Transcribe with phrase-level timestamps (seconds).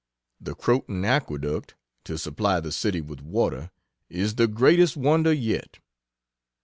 [0.39, 3.69] The Croton Aqueduct, to supply the city with water,
[4.09, 5.77] is the greatest wonder yet.